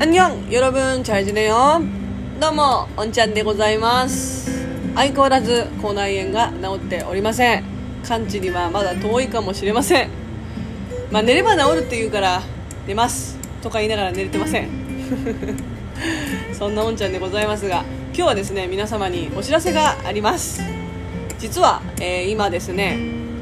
[0.00, 1.78] アンニョンよろぶんチャイジだよ
[2.40, 4.50] どうもおんちゃんでございます
[4.94, 7.64] 相変わらず口内炎が治っておりません
[8.08, 10.10] 完治にはまだ遠いかもしれません
[11.10, 12.40] まあ寝れば治るって言うから
[12.86, 14.70] 寝ますとか言いながら寝れてません
[16.54, 20.62] そんなおんちゃんでございますが今日はですね皆様にお知らせがあります
[21.38, 22.98] 実は、えー、今ですね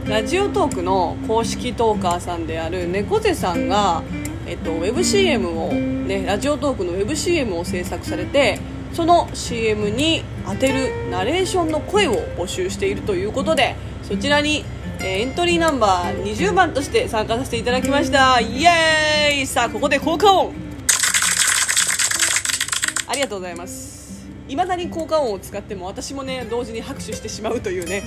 [0.06, 4.02] ラジオトークの公式トーカーさんである猫背さんが
[4.48, 8.58] えっと、ウェブ CM を、ね、ラジオトークのウェブ CM を制作されて
[8.94, 14.64] その CM に当てるナレーションの声を募集しているということでそちらに、
[15.00, 18.40] えエントリーナンバー20番として参加させていただきました。
[18.40, 19.46] イエーイ！
[19.46, 20.54] さあここで効果音。
[23.06, 24.26] ありがとうございます。
[24.48, 28.02] いまだに効果音を使っても私もね同時に拍手してしまうというね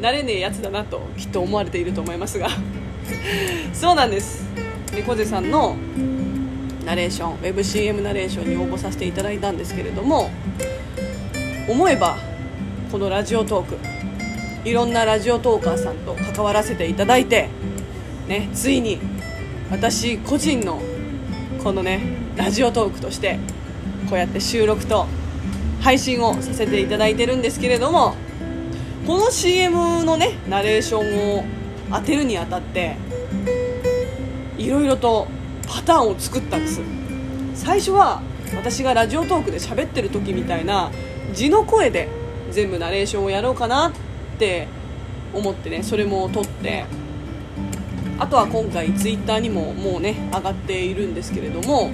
[0.00, 2.48] 慣れねえやつだなときっと思われていると思いますが。
[3.74, 4.61] そうなんです。
[4.94, 5.76] 猫背さんの
[6.84, 10.30] ナレーションウェブ CM ナレーションに応募させていただいたんですけれども
[11.68, 12.16] 思えば
[12.90, 17.48] このラジオトークいろんなラジオトーカーさんと関わらせていただいて、
[18.28, 18.98] ね、ついに
[19.70, 20.82] 私個人の
[21.64, 22.00] このね
[22.36, 23.38] ラジオトークとして
[24.10, 25.06] こうやって収録と
[25.80, 28.14] 配信をさせていただいてるんですけれども
[29.06, 31.44] この CM のねナレーションを
[31.90, 32.96] 当てるにあたって
[34.62, 35.26] いろいろと
[35.66, 36.80] パターンを作ったんです。
[37.54, 38.22] 最初は
[38.54, 40.90] 私がラジオトークで喋ってる時みたいな
[41.32, 42.08] 字の声で
[42.50, 43.92] 全部ナレーションをやろうかなっ
[44.38, 44.68] て
[45.34, 46.84] 思ってねそれも撮って。
[48.18, 51.90] あとは今回ツイッターにももうね上がっているんですけれども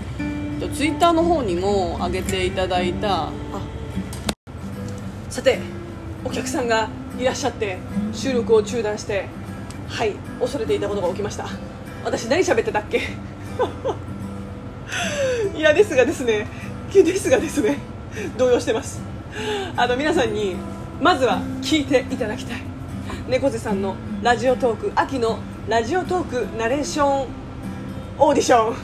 [0.74, 3.32] ツイッターの方にも上げていただいたあ
[5.30, 5.58] さて
[6.26, 7.78] お客さんがいらっしゃって
[8.12, 9.26] 収録を中断して
[9.88, 11.46] はい恐れていたことが起きました。
[12.04, 13.00] 私何喋ってたっけ？
[15.56, 16.46] いやですがですね。
[16.92, 17.78] ですがですね。
[18.36, 19.00] 動揺してます。
[19.76, 20.56] あの皆さんに
[21.00, 22.62] まずは聞いていただきたい。
[23.28, 25.38] 猫背さんのラジオトーク秋の
[25.68, 27.28] ラジオトークナレーション
[28.18, 28.76] オーディション。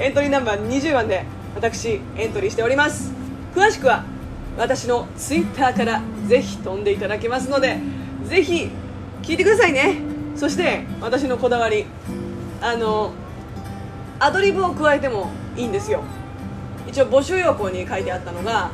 [0.00, 3.12] エントリーナンバー20番で私エントリーしております。
[3.54, 4.04] 詳しくは
[4.56, 7.78] 私のツイッターからぜひ飛んでいただけますので
[8.24, 8.70] ぜひ
[9.22, 10.11] 聞いてくださいね。
[10.36, 11.86] そして私のこだわり
[12.60, 13.12] あの
[14.18, 16.02] アドリブを加えてもいいんですよ。
[16.88, 18.70] 一応募集要項に書いてあったのが、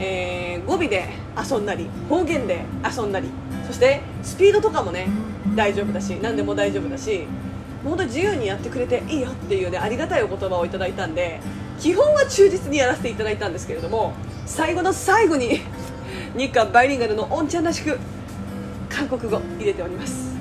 [0.00, 3.28] えー語尾で遊んだり方言で遊んだり
[3.66, 5.08] そしてスピードとかもね
[5.54, 7.26] 大丈夫だし何でも大丈夫だし
[7.84, 11.40] 本当に自由にやってくれていいよっていうねありがたいお言葉をいただいたんで
[11.78, 14.12] 基本は忠実にやらせていただいたんですけれども
[14.46, 15.60] 最後の最後に
[16.36, 17.98] 日韓バイリンガルのオンちゃんらしく
[18.88, 20.37] 韓国語入れております、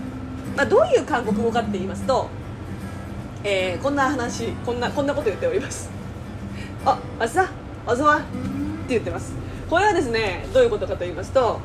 [0.57, 2.28] まあ、どういう韓国語かって言いますと、
[3.44, 5.91] えーこんな話こんなこんなこと言っております。
[6.84, 7.47] あ、あさ、
[7.85, 8.25] あざわって
[8.90, 9.35] 言ってます。
[9.69, 11.59] これはですねどういうことかと言いますと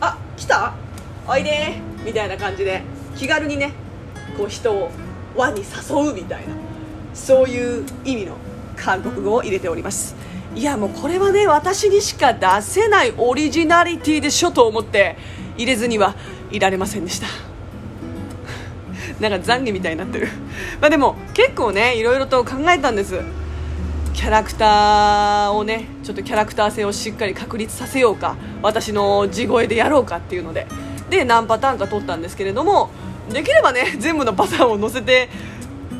[0.00, 0.74] あ、来た
[1.28, 2.82] おいでみたいな感じで
[3.14, 3.74] 気軽にね
[4.36, 4.90] こう人を
[5.36, 6.54] 輪に誘うみたいな
[7.14, 8.36] そういう意味の
[8.74, 10.16] 韓国語を入れております。
[10.56, 15.16] いやもうこれはね私にしか出せないオリジナリティでしょと思って
[15.56, 16.16] 入れずには
[16.50, 17.51] いられませんでした。
[19.28, 20.28] なんか懺悔みたいになってる。
[20.80, 23.20] まあでも結構ねいろいろと考えたんです。
[24.14, 30.66] キャラクターをねちょっとキャラクター性をしっかり確立させようか私の地声でやろうかっていうので。
[31.12, 32.88] で何パターンか撮ったんですけれども
[33.30, 35.28] できればね 全部のパターンを載せて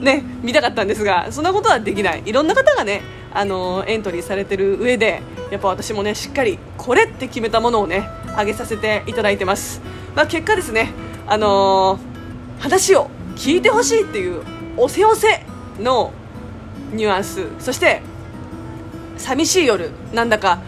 [0.00, 2.22] ね見たかったんですがそんなことはできない。
[2.24, 3.02] いろんな方がね
[3.34, 9.80] あのエントリーされてる上でやっぱ私もねしっかりこれって決めたものをね上げさせていただいてます、
[10.14, 10.90] まあ、結果ですね
[11.26, 12.11] あのー
[12.62, 14.40] 話を聞いてほしいっていう
[14.76, 15.44] おせおせ
[15.80, 16.12] の
[16.92, 17.48] ニュアンス。
[17.58, 18.02] そして
[19.18, 20.60] 寂しい夜なんだか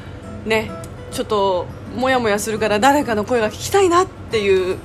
[0.44, 0.70] ね
[1.12, 1.66] ちょっと
[1.96, 4.76] モヤモヤするから誰かの声が聞きたいなっていう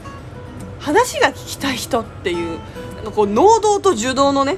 [0.79, 2.59] 話が聞きたい人っていう
[2.95, 4.57] なんかこう能動と受動のね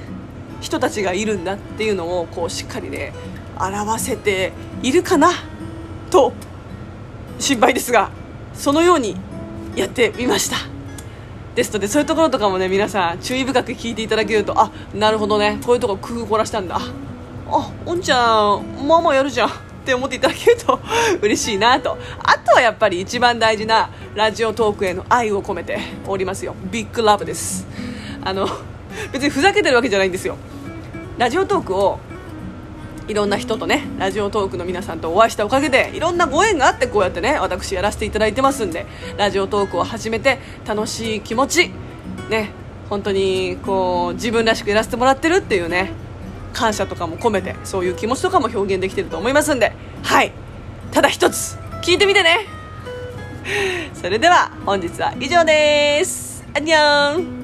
[0.60, 3.14] 人たちがいるんだっていうのをこうしっかりね
[3.58, 4.52] 表せて
[4.82, 5.30] いるかな
[6.10, 6.34] と
[7.38, 8.10] 心配ですが
[8.52, 9.16] そのように
[9.74, 10.71] やってみました。
[11.54, 15.58] ですのでそういうところとかもね皆さん注意深く聞いていただけるとあなるほどね。
[15.64, 16.78] こういうとこ工夫凝らしたんだ。
[17.48, 19.48] あおんちゃんまあまあやるじゃん。
[19.82, 20.78] って思っていただけると
[21.20, 21.98] 嬉しいなと。
[22.22, 26.54] あとはやっぱり一番大事なラジオトークへの愛を込めておりますよ。
[26.70, 27.66] ビッグラブです。
[28.24, 28.48] あの
[29.12, 30.36] 別にふざけてるわけじゃないんですよ。
[31.18, 31.98] ラジオトークを
[33.12, 38.86] いろんな人とねラジオトークの皆さんとお会いしたおかげでいろんなご縁があってこうやってね私やらせていただいてますんで
[39.18, 41.70] ラジオトークを始めて楽しい気持ち
[42.30, 42.52] ね
[42.88, 45.92] 本当にこう自分らしくやらせてもらってるっていうね
[46.54, 49.72] 感謝とかも込めてそういう気持ちとかも表現できてると思いますんで
[50.02, 50.32] はい。
[50.90, 52.46] ただ一つ聞いてみてね。
[53.92, 56.44] それでは本日は以上です。
[56.54, 57.41] あにゃん